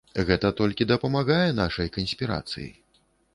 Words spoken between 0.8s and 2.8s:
дапамагае нашай канспірацыі.